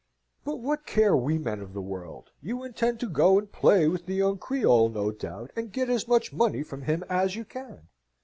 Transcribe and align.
But 0.43 0.55
what 0.55 0.87
care 0.87 1.15
we 1.15 1.37
men 1.37 1.61
of 1.61 1.73
the 1.73 1.79
world? 1.83 2.31
You 2.41 2.63
intend 2.63 2.99
to 3.01 3.07
go 3.07 3.37
and 3.37 3.51
play 3.51 3.87
with 3.87 4.07
the 4.07 4.15
young 4.15 4.39
Creole, 4.39 4.89
no 4.89 5.11
doubt, 5.11 5.51
and 5.55 5.71
get 5.71 5.91
as 5.91 6.07
much 6.07 6.33
money 6.33 6.63
from 6.63 6.81
him 6.81 7.03
as 7.07 7.35
you 7.35 7.45
can. 7.45 7.87